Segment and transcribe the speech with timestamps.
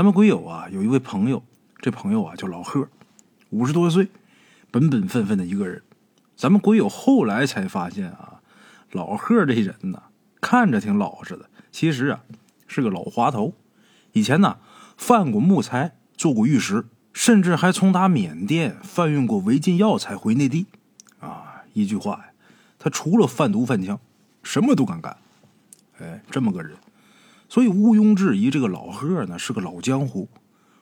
[0.00, 1.42] 咱们鬼友啊，有一位朋友，
[1.76, 2.88] 这朋友啊叫老贺，
[3.50, 4.08] 五十多岁，
[4.70, 5.82] 本本分分的一个人。
[6.34, 8.40] 咱们鬼友后来才发现啊，
[8.92, 10.04] 老贺这人呢，
[10.40, 12.20] 看着挺老实的，其实啊
[12.66, 13.52] 是个老滑头。
[14.12, 14.56] 以前呢，
[14.96, 20.64] 贩过木材，做过玉石，甚至还从打缅甸贩运过违禁药材回内地。
[21.18, 22.24] 啊，一句话呀，
[22.78, 24.00] 他除了贩毒贩枪，
[24.42, 25.14] 什么都敢干。
[25.98, 26.74] 哎，这么个人，
[27.50, 30.28] 所以毋庸置疑，这个老贺呢是个老江湖。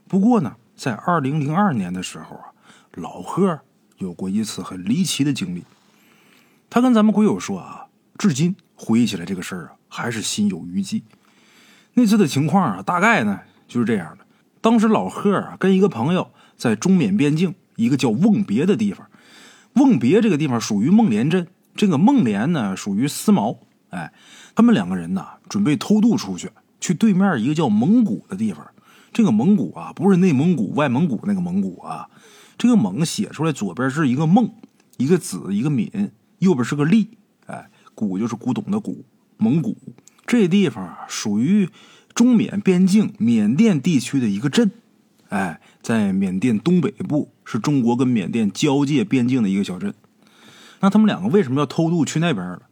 [0.06, 2.52] 不过呢，在二零零二年的时候啊，
[2.92, 3.58] 老贺
[3.96, 5.64] 有过一次很离奇的经历。
[6.68, 7.86] 他跟咱们鬼友说啊，
[8.18, 11.02] 至今回忆起来这个事儿啊，还是心有余悸。
[11.94, 14.26] 那次的情况啊，大概呢就是这样的：
[14.60, 19.08] 当时老贺啊跟一个朋友在中缅边境一个叫瓮别的地方，
[19.72, 23.58] 瓮别这个地方属于孟连镇，这个孟连呢属于思茅。
[23.90, 24.12] 哎，
[24.54, 28.66] 他们两个人呢准备偷渡出去，去对面一个叫蒙古的地方。
[29.12, 32.08] 这个蒙古啊，不是内蒙古、外蒙古那个蒙古啊，
[32.58, 34.52] 这个蒙写出来左边是一个孟，
[34.98, 37.08] 一个子，一个敏，右边是个利。
[37.46, 39.06] 哎，古就是古董的古，
[39.38, 39.76] 蒙古。
[40.26, 41.70] 这地方，属于
[42.14, 44.70] 中缅边境缅甸地区的一个镇，
[45.30, 49.94] 哎，在缅甸东北部，是中国跟缅甸交界边境的一个小镇。
[50.80, 52.67] 那他们两个为什么要偷渡去那边了？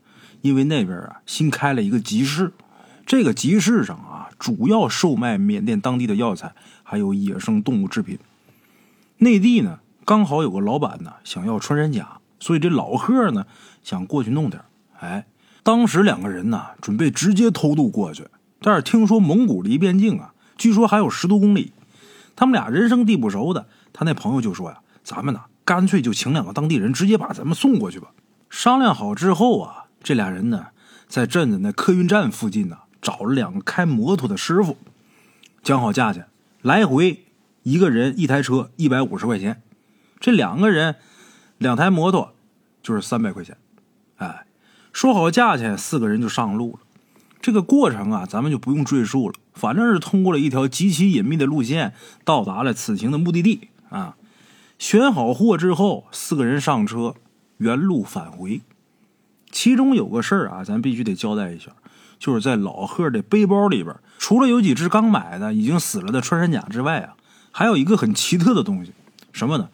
[0.47, 2.53] 因为那边啊新开了一个集市，
[3.05, 8.19] 这个集市上啊主要售卖缅甸当地的药材，还有野生动物制品。
[9.19, 13.47] 内地呢刚好有个老板呢想要穿山甲，所以这老贺呢
[13.83, 14.63] 想过去弄点。
[15.01, 15.27] 哎。
[15.63, 18.29] 当时两个人呢，准备直接偷渡过去，
[18.61, 21.73] 但是听说蒙古离边境啊，据说还有十多公里。
[22.37, 28.13] 他们俩人生地不熟的，他那朋友就说呀：“咱们呢，干脆就请两个当地人，直接把咱们送过去吧。”
[28.49, 30.69] 商量好之后啊，这俩人呢，
[31.09, 34.77] 在镇子那客运站附近呢，找了两个开摩托的师傅，
[35.65, 36.29] 讲好价钱，
[36.63, 37.25] 来回
[37.65, 39.61] 一个人一台车一百五十块钱，
[40.21, 40.95] 这两个人
[41.59, 42.37] 两台摩托
[42.85, 43.57] 就是三百块钱，
[44.19, 44.47] 哎。
[44.93, 46.79] 说好价钱，四个人就上路了。
[47.43, 49.35] 这个过程啊，咱们就不用赘述了。
[49.55, 51.93] 反正是通过了一条极其隐秘的路线，
[52.25, 54.17] 到达了此行的目的地啊。
[54.79, 57.17] 选好货之后，四个人上车，
[57.57, 58.61] 原路返回。
[59.57, 61.71] 其中有个事儿啊，咱必须得交代一下，
[62.19, 67.17] 就是在老贺的背包里边，除了有几只刚买的已经死了的穿山甲之外啊，
[67.51, 68.93] 还有一个很奇特的东西，
[69.33, 69.71] 什么呢？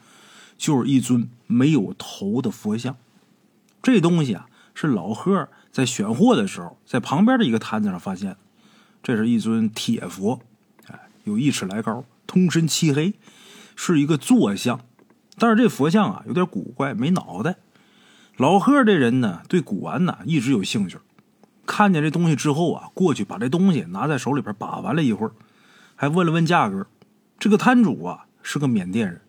[0.56, 2.97] 就是一尊没有头的佛像。
[3.82, 4.47] 这东西啊。
[4.75, 8.37] 是老贺在选货的时候，在旁边的一个摊子上发现，
[9.03, 10.41] 这是一尊铁佛，
[10.87, 13.12] 哎，有一尺来高，通身漆黑，
[13.76, 14.81] 是一个坐像。
[15.37, 17.56] 但是这佛像啊有点古怪，没脑袋。
[18.37, 20.98] 老贺这人呢，对古玩呢一直有兴趣。
[21.66, 25.32] 看见这东西之后啊，过去把这东西拿在手里边把玩了一会儿，
[25.94, 26.87] 还问了问价格。
[27.38, 29.20] 这个摊主啊是个缅甸人，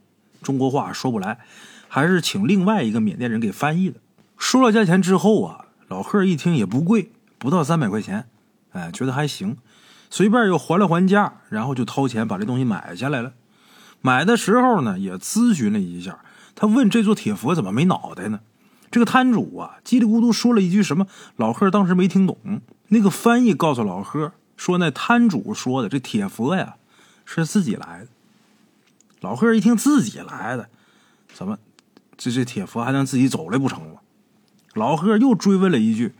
[0.41, 1.39] 中国话说不来，
[1.87, 3.99] 还是请另外一个缅甸人给翻译的。
[4.37, 8.25] 说了价钱之后啊，老贺一听也不贵，不到三百块钱，
[8.71, 9.57] 哎，觉得还行，
[10.09, 13.33] 随便又还了还价，然后就掏钱把这东西买下来了。
[14.01, 16.19] 买的时候呢，也咨询了一下，
[16.55, 18.39] 他问这座铁佛怎么没脑袋呢？
[18.93, 22.37] 这个摊主啊，叽里咕嘟说了一句什么，老贺当时没听懂。
[22.89, 26.75] 那个翻译告诉老贺说，那摊主说的这铁佛呀
[27.25, 28.07] 是自己来的。
[29.21, 30.69] 老贺一听自己来的，
[31.33, 31.57] 怎么
[32.15, 34.01] 这这铁佛还能自己走来不成吗？
[34.75, 36.13] 老贺又追问了一句：“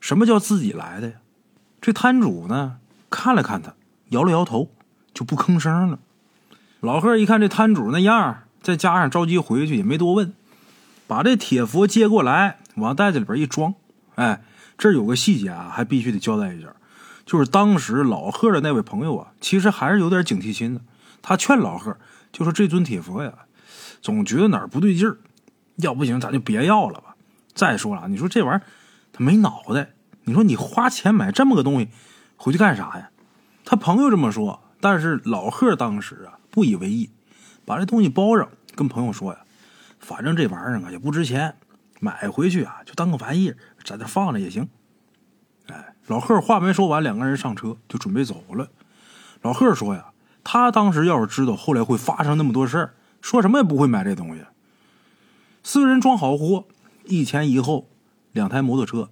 [0.00, 1.16] 什么叫自己来的呀？”
[1.82, 2.78] 这摊主呢，
[3.10, 3.74] 看了看他，
[4.08, 4.70] 摇了摇头，
[5.12, 5.98] 就不吭声了。
[6.80, 10.32] 老贺一看这摊主那样，再加上着急回去，也没多问，
[11.06, 13.74] 把这铁佛接过来，往袋子里边一装。
[14.14, 14.42] 哎，
[14.78, 16.68] 这有个细节啊，还必须得交代一下，
[17.26, 20.80] 就是当时老贺的那位朋友啊，其实还是有点警惕心的。
[21.22, 21.96] 他劝老贺，
[22.32, 23.32] 就说这尊铁佛呀，
[24.02, 25.18] 总觉得哪儿不对劲儿，
[25.76, 27.16] 要不行咱就别要了吧。
[27.54, 28.62] 再说了，你说这玩意儿
[29.12, 29.90] 他没脑袋，
[30.24, 31.88] 你说你花钱买这么个东西
[32.36, 33.10] 回去干啥呀？
[33.64, 37.10] 他朋友这么说，但是老贺当时啊不以为意，
[37.64, 39.38] 把这东西包上，跟朋友说呀
[40.04, 41.56] ：“反正这玩意儿啊也不值钱，
[42.00, 44.68] 买回去啊就当个玩意，在那放着也行。”
[45.68, 48.68] 哎，老贺话没说完，两个人上车就准备走了。
[49.40, 50.12] 老贺说呀
[50.44, 54.44] ：“他当时要是知道后来会发生那么多事儿，说什么也不会买这东西。”
[55.64, 56.66] 四个人装好货。
[57.06, 57.86] 一前一后，
[58.32, 59.10] 两台摩托车，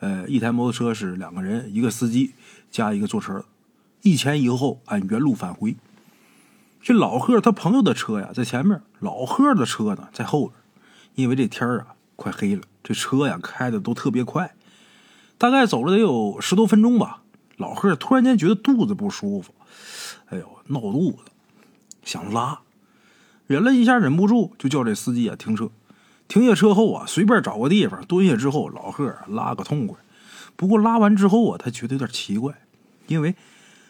[0.00, 2.34] 呃，一台摩托车是两个人，一个司机
[2.70, 3.44] 加一个坐车，
[4.02, 5.76] 一前一后按原路返回。
[6.82, 10.54] 这老贺他朋友的车呀在前面，老贺的车呢在后边。
[11.14, 14.54] 因为这天啊快黑了，这车呀开的都特别快，
[15.36, 17.22] 大概走了得有十多分钟吧。
[17.56, 19.52] 老贺突然间觉得肚子不舒服，
[20.26, 21.18] 哎呦，闹肚子，
[22.02, 22.60] 想拉，
[23.46, 25.70] 忍了一下，忍不住就叫这司机啊停车。
[26.28, 29.98] 停下车后啊，随便找个地方蹲下之后，老贺拉个痛快。
[30.56, 32.54] 不过拉完之后啊，他觉得有点奇怪，
[33.08, 33.34] 因为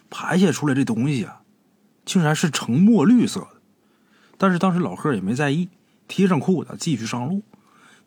[0.09, 1.43] 排泄出来这东西啊，
[2.11, 3.61] 竟然是呈墨绿色的。
[4.37, 5.69] 但是当时老贺也没在意，
[6.09, 7.45] 提上裤子继续上路。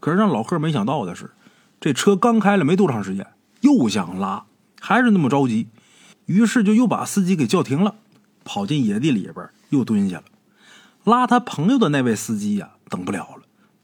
[0.01, 1.31] 可是让老贺没想到的是，
[1.79, 3.25] 这车刚开了没多长时间，
[3.61, 4.43] 又想拉，
[4.81, 5.69] 还是那么着急。
[6.25, 7.95] 于是就又把司机给叫停了，
[8.43, 10.25] 跑进野地里边又蹲下了。
[11.05, 13.43] 拉他朋友的那位司机呀，等不了了，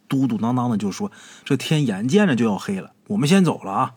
[0.09, 1.09] 嘟嘟囔囔的就说
[1.45, 3.93] ：“这天眼见着就要黑了，我们先走了啊。”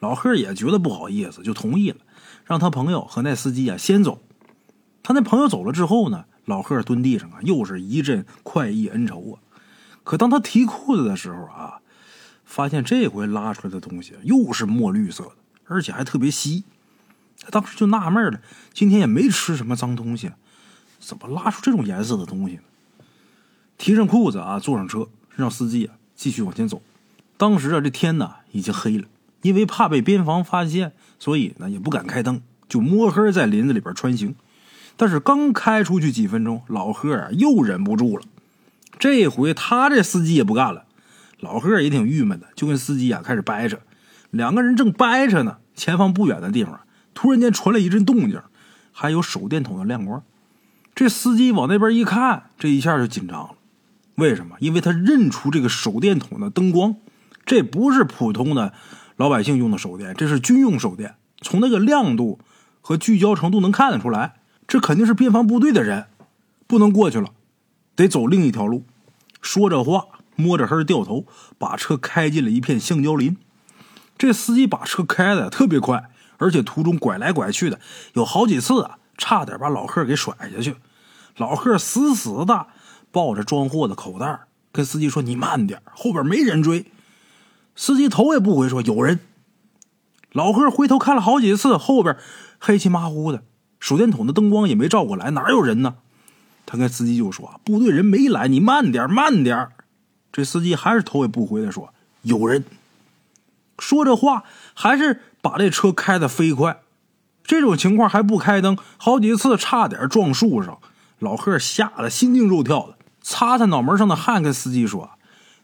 [0.00, 1.98] 老贺也觉得不好意思，就同意了，
[2.46, 4.22] 让他朋友和那司机啊先走。
[5.02, 9.34] 他那朋友走了之后呢，老贺蹲地上啊，又是一阵快意恩仇啊。
[10.04, 11.80] 可当他提裤子的时候啊，
[12.44, 15.32] 发现这回拉出来的东西又是墨绿色的，
[15.66, 16.64] 而且还特别稀。
[17.40, 18.40] 他当时就纳闷了，
[18.72, 20.30] 今天也没吃什么脏东西，
[21.00, 22.62] 怎么拉出这种颜色的东西呢？
[23.78, 26.80] 提上裤子啊，坐上车，让司机啊继续往前走。
[27.36, 29.08] 当时啊，这天呢已经黑了，
[29.42, 34.36] 因为怕被边防发现，所以呢也不敢开灯，就摸黑在林子里边穿行。
[35.02, 38.22] 但是刚开出去几分钟，老贺啊又忍不住了。
[39.00, 40.84] 这回他这司机也不干了，
[41.40, 43.80] 老贺也挺郁闷的，就跟司机啊开始掰扯。
[44.30, 46.78] 两个人正掰扯呢，前方不远的地方。
[47.14, 48.40] 突然间传来一阵动静，
[48.92, 50.22] 还有手电筒的亮光。
[50.94, 53.54] 这司机往那边一看，这一下就紧张了。
[54.14, 54.54] 为什么？
[54.60, 56.94] 因为他认出这个手电筒的灯光，
[57.44, 58.72] 这不是普通的
[59.16, 61.16] 老百姓用的手电，这是军用手电。
[61.40, 62.38] 从那个亮度
[62.80, 64.34] 和聚焦程度能看得出来，
[64.66, 66.06] 这肯定是边防部队的人，
[66.66, 67.30] 不能过去了，
[67.94, 68.84] 得走另一条路。
[69.40, 70.06] 说着话，
[70.36, 71.26] 摸着黑掉头，
[71.58, 73.36] 把车开进了一片橡胶林。
[74.16, 76.08] 这司机把车开的特别快。
[76.38, 77.78] 而且途中拐来拐去的，
[78.14, 80.74] 有好几次啊，差点把老贺给甩下去。
[81.36, 82.66] 老贺死死的
[83.12, 84.40] 抱着装货的口袋，
[84.72, 86.86] 跟司机说：“你慢点，后边没人追。”
[87.76, 89.20] 司机头也不回说：“有人。”
[90.32, 92.16] 老贺回头看了好几次，后边
[92.58, 93.44] 黑漆麻糊的，
[93.82, 95.96] 手电筒的灯光也没照过来，哪有人呢？
[96.64, 99.70] 他跟司机就说：“部队人没来，你慢点，慢点。”
[100.32, 101.92] 这司机还是头也不回的说
[102.22, 102.64] ：“有人。”
[103.80, 105.20] 说这话还是。
[105.42, 106.82] 把这车开得飞快，
[107.42, 110.78] 这种情况还不开灯，好几次差点撞树上。
[111.18, 115.10] 老贺吓得心惊肉跳的，擦擦脑门上的汗，跟司机说：“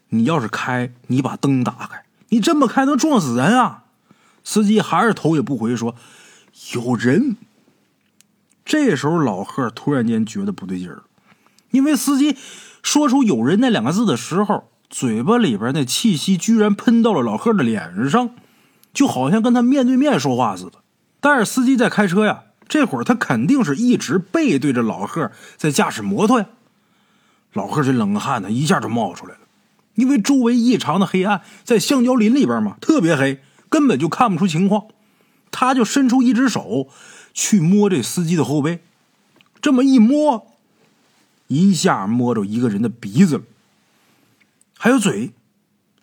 [0.09, 3.85] 你要是开，你把灯打开，你这么开能撞死人啊！”
[4.43, 5.95] 司机还是头也不回说
[6.75, 7.37] ：“有人。”
[8.69, 11.01] 这时候老贺突然间觉得不对劲儿，
[11.71, 12.37] 因为司机
[12.83, 18.29] 说出“有人”那两个字的时候，嘴巴里边那气息居然喷到了老贺的脸上。
[18.93, 20.73] 就好像跟他面对面说话似的，
[21.19, 26.45] 但是司机在开车呀，这会儿他肯定是一直背对着老贺在驾驶摩托呀。
[27.53, 29.41] 老贺这冷汗呢一下就冒出来了，
[29.95, 34.85] 因为周围异常的黑暗，在橡胶林里边嘛，特别黑，根本就看不出情况。
[35.51, 36.87] 他就伸出一只手
[37.33, 38.81] 去摸这司机的后背，
[39.61, 40.47] 这么一摸，
[41.47, 43.43] 一下摸着一个人的鼻子了，
[44.77, 45.31] 还有嘴，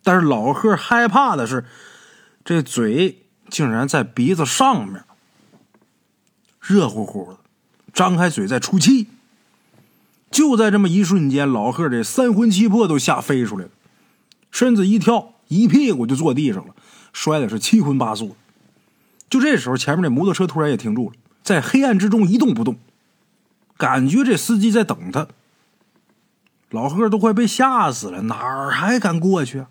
[0.02, 1.64] 但是老贺害怕的是。
[2.48, 5.02] 这嘴竟然在鼻子上面，
[6.60, 7.38] 热乎乎的，
[7.92, 9.08] 张开嘴在出气。
[10.30, 13.70] 就在这么一瞬间，老贺这三魂七魄都吓飞出来了，
[14.52, 16.76] 身子一跳，一屁股就坐地上了，
[17.12, 18.36] 摔的是七荤八素。
[19.28, 22.76] 就这时候，前面那摩托车突然也停住了，在黑暗之中一动不动，
[23.76, 25.26] 感觉这司机在等他。
[26.70, 29.68] 老贺都快被吓死了，哪儿还敢过去啊？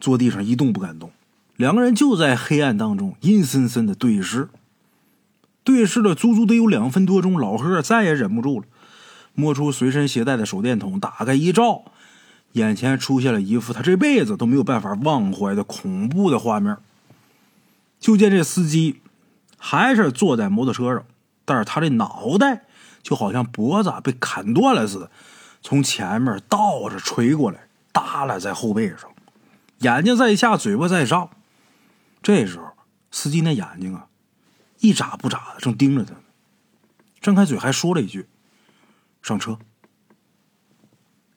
[0.00, 1.10] 坐地上一动不敢动。
[1.56, 4.48] 两个人就在黑暗当中阴森森的对视，
[5.64, 7.38] 对视了足足得有两分多钟。
[7.38, 8.66] 老贺再也忍不住了，
[9.34, 11.82] 摸出随身携带的手电筒，打开一照，
[12.52, 16.76] 眼前出现了一幅他这辈子都没有办法忘怀的恐怖的画面。
[17.98, 19.00] 就见这司机
[19.58, 21.04] 还是坐在摩托车上，
[21.44, 22.64] 但是他这脑袋
[23.02, 25.10] 就好像脖子被砍断了似的，
[25.62, 29.10] 从前面倒着垂过来，耷拉在后背上，
[29.78, 31.30] 眼睛在下，嘴巴在上。
[32.22, 32.72] 这时候，
[33.10, 34.06] 司机那眼睛啊，
[34.80, 36.20] 一眨不眨的，正盯着他呢。
[37.20, 38.28] 张开嘴还说了一句
[39.22, 39.58] ：“上车。”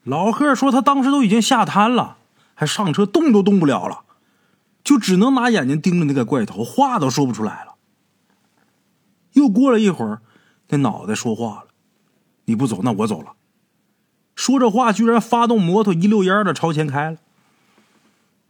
[0.04, 2.18] 老贺说：“他当时都已经吓瘫了，
[2.56, 4.04] 还上车动都动不了了，
[4.84, 7.76] 就只能拿眼睛盯着那个怪头，话都说不出来了。”
[9.34, 10.22] 又过了一会儿，
[10.70, 11.68] 那脑袋说话了
[12.46, 13.34] ：“你不走，那我走了。”
[14.36, 17.18] 说着话，居然发动摩托一溜烟的朝前开了，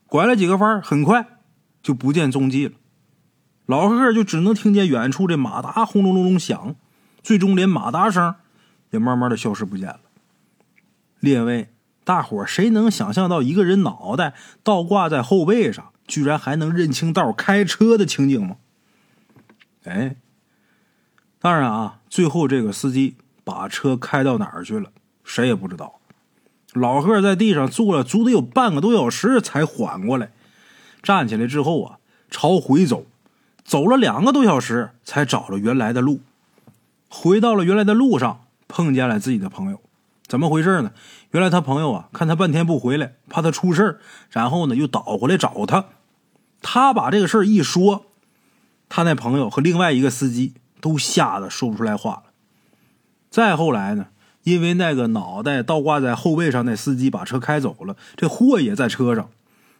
[0.07, 1.37] 拐了几个弯，很快。
[1.83, 2.75] 就不见踪迹了，
[3.65, 6.75] 老贺就只能听见远处这马达轰隆隆隆响，
[7.23, 8.35] 最终连马达声
[8.91, 10.01] 也慢慢的消失不见了。
[11.19, 11.73] 列位，
[12.03, 18.57] 大伙谁能想象到一个人脑袋倒挂在后背上，居然还能认清道开车的情景吗？
[19.85, 20.17] 哎，
[21.39, 23.15] 当然啊，最后这个司机
[23.45, 24.91] 把车开到哪儿去了，
[25.23, 26.01] 谁也不知道。
[26.73, 30.33] 老贺在地上坐了足得有半个多小时才缓过来，
[31.01, 31.97] 站起来之后啊，
[32.29, 33.05] 朝回走，
[33.63, 36.19] 走了两个多小时才找了原来的路。
[37.07, 39.79] 回到了原来的路上，碰见了自己的朋友，
[40.27, 40.91] 怎么回事呢？
[41.31, 45.85] 原来他朋友啊，看他半天不回来，怕他出事然后呢又倒回来找他。
[46.61, 48.05] 他把这个事儿一说，
[48.87, 52.23] 他那朋友和另外一个司机都吓得说不出来话了。
[53.29, 54.07] 再后来呢？
[54.43, 59.29] 因为那个脑袋倒挂在后背上，那司机把车开走了，这货也在车上，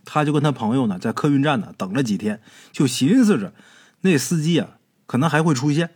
[0.05, 2.39] 他就跟他朋友呢在客运站呢等了几天，
[2.71, 3.53] 就寻思着
[4.01, 5.89] 那司机啊可能还会出现，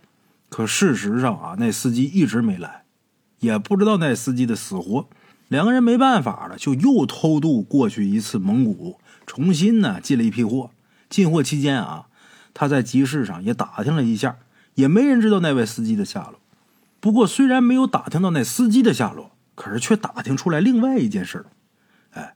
[0.48, 2.82] 可事实上啊那司机一直没来，
[3.38, 5.08] 也不知道那司机的死活。
[5.46, 10.70] 两个人没办法了，就又偷渡过去一次蒙古，重新呢进了一批货。
[11.08, 12.06] 进货期间啊，
[12.54, 14.36] 他在集市上也打听了一下，
[14.74, 16.40] 也没人知道那位司机的下落。
[17.00, 21.46] 不过，虽然没有打听到那司机的下落，可是却打听出来另外一件事
[22.12, 22.34] 哎，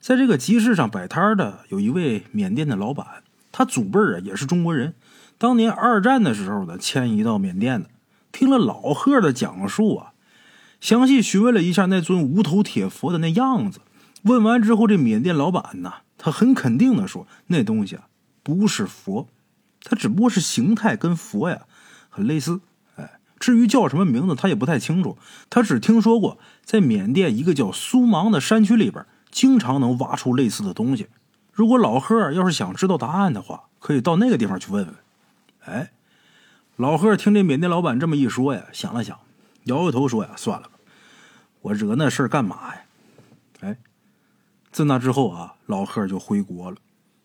[0.00, 4.94] 在这个集市上摆摊的有一位缅甸的老板，他祖辈啊也是中国人，
[5.36, 7.88] 当年二战的时候呢迁移到缅甸的。
[8.30, 10.12] 听了老贺的讲述啊，
[10.80, 13.80] 详细询问了一下那尊无头铁佛的那样子。
[14.22, 15.92] 问完之后，这缅甸老板呢，
[16.24, 18.08] 他很肯定的说，那东西啊
[18.42, 19.28] 不是佛，
[19.82, 21.66] 它只不过是形态跟佛呀
[22.08, 22.62] 很类似。
[22.96, 25.18] 哎至于叫什么名字，他也不太清楚。
[25.50, 31.08] 他只听说过，在缅甸一个叫苏芒的山区里边，经常能挖出类似的东西。
[31.52, 34.94] 如果老贺要是想知道答案的话，可以到那个地方去问问。
[35.66, 35.92] 哎，
[36.76, 39.18] 老贺听这缅甸老板这么一说呀，想了想，
[39.64, 40.78] 摇摇头说：“呀，算了吧，
[41.60, 42.80] 我惹那事儿干嘛呀？”
[43.60, 43.76] 哎，
[44.74, 46.76] 自那之后啊，老贺就回国了。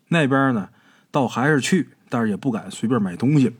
[0.08, 0.70] 那边呢，
[1.12, 3.58] 倒还是去，但是也不敢随便买东西。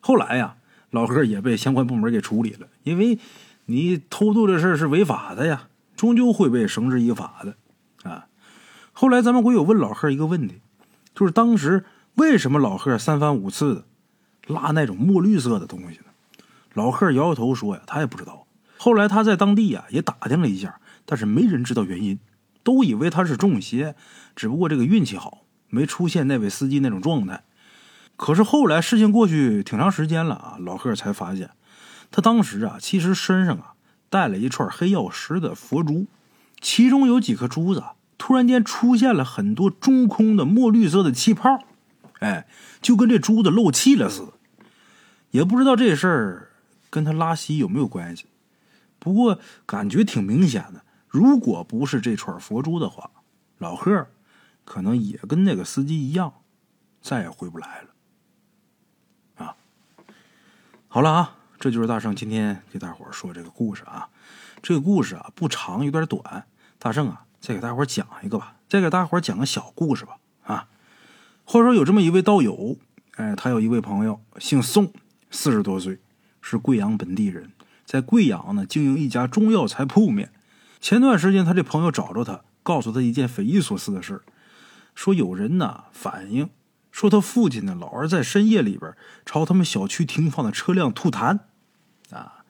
[0.00, 0.56] 后来呀。
[0.90, 3.18] 老贺也被相关部门给处理了，因为
[3.66, 8.24] 你偷渡这事儿是违法的呀，终究会被绳之以法的啊。
[8.94, 10.62] 后来咱们鬼友问老贺一个问题，
[11.14, 13.84] 就是当时为什么老贺三番五次的
[14.46, 16.06] 拉那种墨绿色的东西呢？
[16.72, 18.46] 老贺摇摇头说呀，他也不知道。
[18.78, 22.18] 后来他在当地呀也打听了一下，但是没人知道原因，
[22.68, 23.94] 都以为他是中邪，
[24.36, 25.38] 只不过这个运气好，
[25.70, 27.42] 没出现那位司机那种状态。
[28.14, 31.48] 可是后来事情过去挺长时间了啊，老贺才发现，
[32.10, 33.72] 他当时啊其实身上啊
[34.10, 36.04] 带了一串黑曜石的佛珠，
[36.60, 37.82] 其中有几颗珠子
[38.18, 41.64] 突然间出现了很多中空的墨绿色的气泡，
[42.18, 42.46] 哎，
[42.82, 44.32] 就跟这珠子漏气了似的。
[45.30, 46.50] 也不知道这事儿
[46.90, 48.26] 跟他拉稀有没有关系，
[48.98, 50.82] 不过感觉挺明显的。
[51.08, 53.10] 如果不是这串佛珠的话，
[53.58, 54.06] 老贺
[54.64, 56.32] 可能也跟那个司机一样，
[57.00, 57.88] 再也回不来了。
[59.44, 59.56] 啊
[60.86, 64.08] 好了啊，这就是大圣今天给大伙儿说这个故事啊。
[64.62, 66.46] 这个故事啊不长，有点短。
[66.78, 70.18] 大圣啊，再给大伙儿讲一个吧，再给大伙儿讲个小故事吧。
[70.44, 70.68] 啊，
[71.44, 72.76] 话说有这么一位道友，
[73.16, 74.92] 哎，他有一位朋友姓宋，
[75.30, 75.98] 四十多岁，
[76.42, 77.50] 是贵阳本地人，
[77.84, 80.32] 在贵阳呢经营一家中药材铺面。
[80.80, 84.22] 前段时间他这朋友找着他，告诉他一件匪夷所思的事
[84.94, 86.50] 说有人呢反映。
[86.90, 88.92] 说他父亲呢，老是在深夜里边
[89.24, 91.38] 朝他们小区停放的车辆吐痰，
[92.10, 92.44] 啊，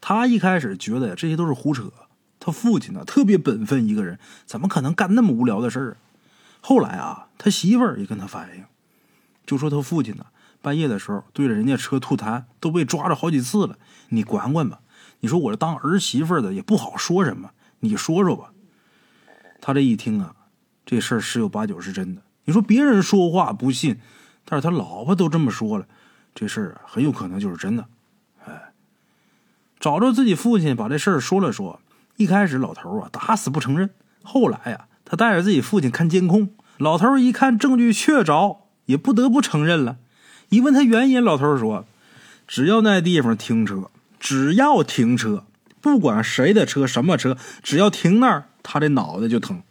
[0.00, 1.92] 他一开始觉得这些都是胡扯。
[2.38, 5.96] 他父亲呢，特别本分一个人，怎么可能干那么无聊的事儿？
[6.60, 8.64] 后来啊，他媳妇儿也跟他反映，
[9.44, 10.26] 就说他父亲呢，
[10.62, 13.76] 半夜的时候对着人家车吐痰，都被抓着好几次了。
[14.10, 14.80] 你管管吧。
[15.20, 17.50] 你说我这当儿媳妇的也不好说什么，
[17.80, 18.52] 你说说吧。
[19.60, 20.34] 他这一听啊，
[20.86, 22.22] 这事儿十有八九是真的。
[22.44, 24.00] 你说别人说话不信，
[24.44, 25.86] 但是他老婆都这么说了，
[26.34, 27.86] 这事儿很有可能就是真的。
[28.46, 28.72] 哎，
[29.78, 31.80] 找着自己父亲把这事儿说了说。
[32.16, 33.90] 一开始老头啊打死不承认，
[34.22, 39.96] 后来呀他带着自己父亲看监控，老头一看证据确凿，也不得不承认了。
[40.50, 41.86] 一问他原因，老头说：
[42.46, 45.44] 只要那地方停车，只要停车，
[45.80, 49.62] 不管谁的车什么车，只要停那儿，他的脑袋就疼，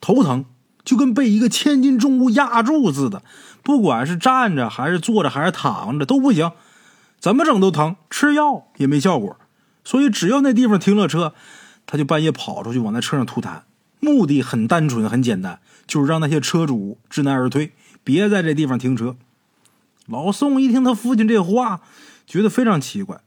[0.00, 0.44] 头疼。
[0.84, 3.22] 就跟被一个千斤重物压住似的，
[3.62, 6.50] 不管是站着还是坐着还是躺着都不行，
[7.20, 9.36] 怎么整都疼，吃药也没效果。
[9.84, 11.34] 所以只要那地方停了车，
[11.86, 13.60] 他就半夜跑出去往那车上吐痰。
[14.00, 17.70] 目的很单纯很简单，就是让那些车主知难而退，
[18.02, 19.14] 别在这地方停车。
[20.06, 21.82] 老宋一听他父亲这话，
[22.26, 23.20] 觉得非常奇怪，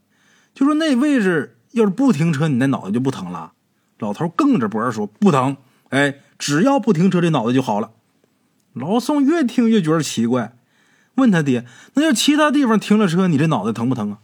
[0.54, 3.52] 就说那位置要是不停车，你那脑袋就不疼了。
[3.98, 5.58] 老头梗着脖说不疼，
[5.90, 7.90] 哎，只要不停车，这脑袋就好了。
[8.72, 10.56] 老宋越听越觉得奇怪，
[11.16, 14.18] 问他爹：“那要其他地方停了车，你这脑袋疼不疼啊？”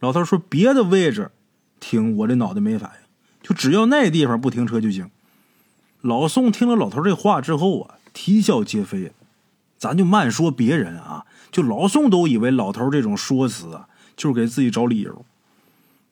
[0.00, 1.30] 老头说：“别的位置
[1.80, 3.08] 停，我这脑袋没反应，
[3.42, 5.10] 就只要那地方不停车就行。”
[6.02, 9.12] 老宋听了老头这话之后啊，啼笑皆非。
[9.78, 15.24] 咱就慢说别人啊，就老宋都以为老头这种说辞啊，就是给自己找理由。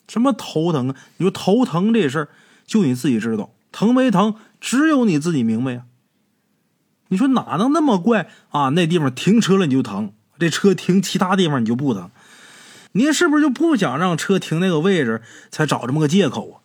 [0.08, 0.96] 什么头疼啊？
[1.18, 2.28] 你说头疼这事儿，
[2.66, 5.84] 就你自己知道，疼没疼，只有你自己明白呀。
[7.08, 8.70] 你说哪能那么怪啊？
[8.70, 12.10] 那地方停车了你就疼，这车停其他地方你就不疼？
[12.92, 16.56] 你是不是就不想让车停那个位置，才找这么个借口啊？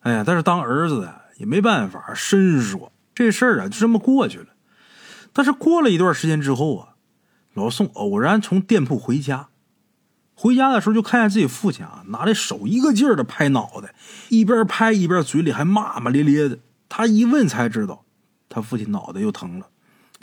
[0.00, 4.46] 哎呀，但是当儿子的也没办法，深说这事儿啊，就这么过去了。
[5.32, 6.88] 但是过了一段时间之后啊，
[7.54, 9.47] 老宋偶然从店铺回家，
[10.40, 13.92] 回家的时候就看见自己父亲啊，拿着手一个劲儿的拍脑袋，
[14.28, 16.60] 一边拍一边嘴里还骂骂咧咧的。
[16.88, 18.04] 他一问才知道，
[18.48, 19.66] 他父亲脑袋又疼了。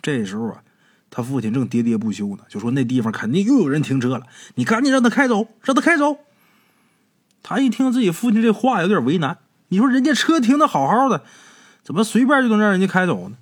[0.01, 0.63] 这时候啊，
[1.11, 6.19] 他父亲正喋喋不休呢，就说那地方肯定又有人停车了，你赶紧让他开走，让他开走。
[7.43, 9.39] 他一听自己父亲这话，有点为难。
[9.67, 11.23] 你说人家车停的好好的，
[11.83, 13.35] 怎么随便就能让人家开走呢？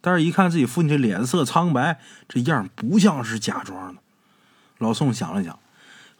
[0.00, 4.00] 但是，一看自己父亲这脸色苍白，这样不像是假装的。
[4.78, 5.58] 老宋想了想，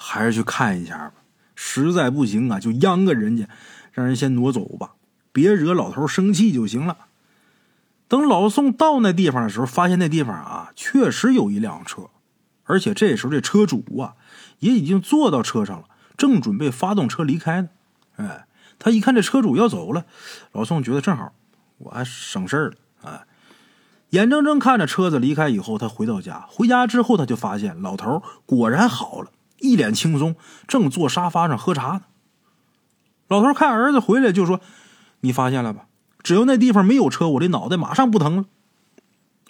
[0.06, 1.14] 还是去看一下吧。
[1.54, 3.48] 实在不行啊，就央个人家，
[3.92, 4.92] 让人先挪走吧，
[5.32, 6.98] 别惹老头生气就行了。
[8.06, 12.10] 等老宋到那地方的时候，发现那地方啊，确实有一辆车，
[12.64, 14.14] 而且这时候这车主啊，
[14.58, 17.68] 也已经坐到车上了，正准备发动车离开呢。
[18.16, 18.46] 哎，
[18.78, 20.04] 他一看这车主要走了，
[20.52, 21.32] 老宋觉得正好，
[21.78, 22.76] 我还省事儿了。
[23.02, 23.26] 哎。
[24.10, 26.46] 眼睁睁看着车子离开以后，他回到家。
[26.48, 29.32] 回家之后，他就发现老头果然好了，
[29.64, 30.36] 一脸轻松，
[30.68, 32.02] 正坐沙发上喝茶呢。
[33.28, 34.60] 老头看儿子回来，就说
[35.20, 35.86] ：“你发现了吧？
[36.22, 38.44] 只要那地方没有车，我这脑袋马上不疼了。”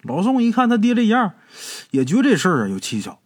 [0.03, 1.33] 老宋一看他爹这样，
[1.91, 3.19] 也觉得这事儿啊有蹊跷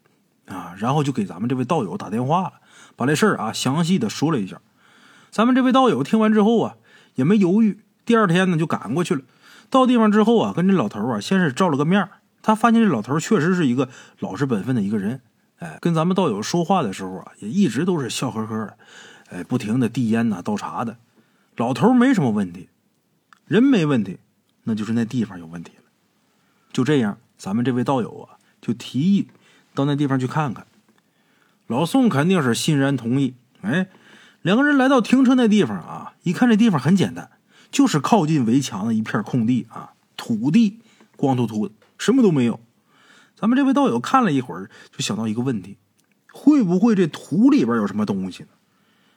[0.46, 2.52] 啊，然后就给咱们这位道友打电话了，
[2.96, 4.60] 把这事儿啊详细的说了一下。
[5.30, 6.76] 咱们这位道友听完之后啊，
[7.16, 9.20] 也没犹豫，第二天呢就赶过去了。
[9.68, 12.08] 到地方之后啊，跟这老头啊先是照了个面
[12.40, 15.20] 他发现这老头确实是一个老实本分的一个人，
[15.58, 18.78] 哎，跟咱们道友说话的时候啊，也一直都是笑呵呵的，
[19.30, 20.96] 哎，不停的递烟呐、倒茶的。
[21.56, 22.68] 老头没什么问题，
[23.46, 24.18] 人没问题，
[24.64, 25.84] 那就是那地方有问题了。
[26.72, 29.28] 就这样，咱们这位道友啊，就提议
[29.74, 30.66] 到那地方去看看。
[31.66, 33.34] 老宋肯定是欣然同意。
[33.62, 33.88] 哎，
[34.42, 37.30] 两个人来到停车那地方啊，一看这地方很简单。
[37.70, 40.78] 就是靠近围墙的一片空地啊，土地
[41.16, 42.60] 光秃秃的，什么都没有。
[43.38, 45.78] 咱们这位道友看了一会儿，就想到一个问题：
[46.32, 48.48] 会不会这土里边有什么东西呢？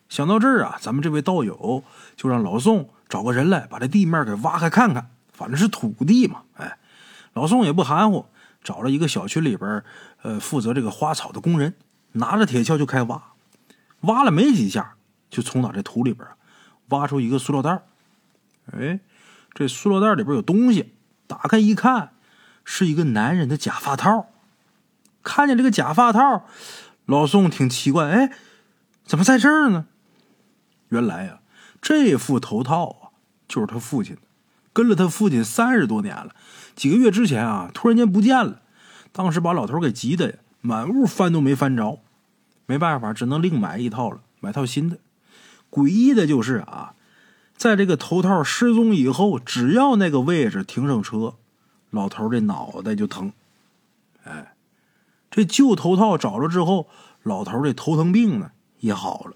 [0.09, 1.83] 想到这儿啊，咱们这位道友
[2.15, 6.43] 就让老宋找个人来把这地面给挖开看看，反正是土地嘛。
[6.53, 6.77] 哎，
[7.33, 8.27] 老宋也不含糊，
[8.63, 9.83] 找了一个小区里边
[10.21, 11.73] 呃负责这个花草的工人，
[12.11, 13.23] 拿着铁锹就开挖。
[14.01, 14.93] 挖了没几下，
[15.31, 16.27] 就从哪这土里边
[16.89, 17.81] 挖出一个塑料袋。
[18.71, 18.99] 哎，
[19.55, 20.93] 这塑料袋里边有东西，
[21.25, 22.11] 打开一看，
[22.73, 24.27] 是一个男人的假发套。
[25.21, 26.45] 看见这个假发套，
[27.05, 28.31] 老宋挺奇怪，哎，
[29.03, 29.87] 怎么在这儿呢？
[30.87, 31.41] 原来呀，
[31.81, 33.11] 这副头套啊，
[33.45, 34.21] 就是他父亲的，
[34.71, 36.33] 跟了他父亲三十多年了。
[36.73, 38.61] 几个月之前啊，突然间不见了，
[39.11, 41.99] 当时把老头给急的呀，满屋翻都没翻着，
[42.65, 44.97] 没办法，只能另买一套了，买套新的。
[45.69, 46.93] 诡异的就是啊。
[47.57, 51.35] 在这个头套失踪以后，只要那个位置停上车，
[51.91, 53.31] 老头这脑袋就疼。
[54.23, 54.53] 哎，
[55.29, 56.89] 这旧头套找着之后，
[57.23, 59.33] 老头这头疼病呢也好了。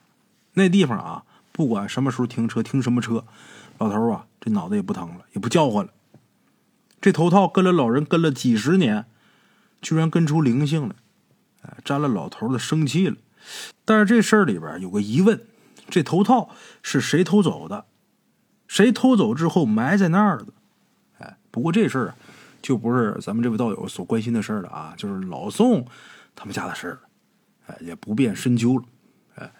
[0.53, 3.25] 那地方啊，不管什么时候停车，停什么车，
[3.77, 5.91] 老头啊这脑袋也不疼了，也不叫唤了。
[7.01, 9.05] 这头套跟了老人跟了几十年，
[9.81, 10.95] 居然跟出灵性了，
[11.61, 13.17] 哎，沾了老头的生气了。
[13.83, 15.45] 但是这事儿里边有个疑问：
[15.89, 16.49] 这头套
[16.81, 17.85] 是谁偷走的？
[18.67, 20.47] 谁偷走之后埋在那儿的？
[21.19, 22.15] 哎，不过这事儿啊，
[22.65, 25.85] 就不是咱们这位道友所关心的事儿了啊，就是老宋
[26.35, 26.99] 他们家的事儿了。
[27.67, 28.83] 哎，也不便深究了。
[29.35, 29.51] 哎，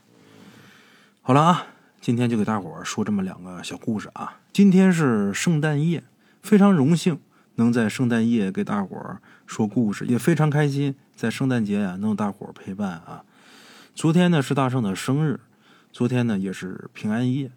[1.21, 1.67] 好了啊，
[2.01, 4.39] 今天就给大伙儿说这么两个小故事啊。
[4.51, 6.03] 今天是圣诞夜，
[6.41, 7.19] 非常荣幸
[7.57, 13.23] 能在圣诞夜给大伙儿说故事，也非常开心在圣诞节呀能有大伙儿陪伴啊。
[13.93, 15.41] 昨天呢是大圣的生日，
[15.91, 17.51] 昨天呢也是平安夜。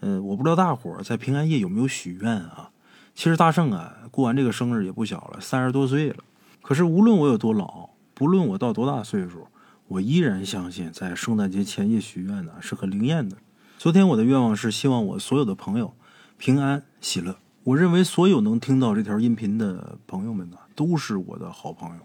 [0.00, 2.70] 呃，我不知道大伙儿在平安夜有没有许愿啊？
[3.14, 6.16] 其实大圣啊，过完这个生日也不小了，三十多岁了。
[6.62, 9.48] 可是无论我有多老，不论我到多大岁数，
[9.88, 13.36] 我依然相信，在圣诞节前夜许愿呢是很灵验的。
[13.78, 15.94] 昨天我的愿望是希望我所有的朋友
[16.38, 17.36] 平安喜乐。
[17.64, 22.02] 我认为所有能听到这条音频的朋友们呢，都是我的好朋友。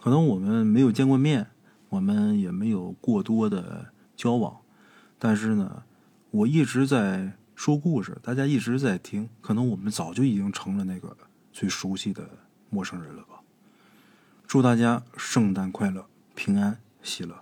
[0.00, 1.48] 可能我们没有见过面，
[1.88, 4.56] 我们也没有过多的交往，
[5.18, 5.82] 但是呢，
[6.30, 7.32] 我一直在
[7.64, 11.16] 说故事，大家一直在听，可能我们早就已经成了那个
[11.52, 12.28] 最熟悉的
[12.70, 13.40] 陌生人了吧。
[14.48, 17.41] 祝大家圣诞快乐，平安喜乐。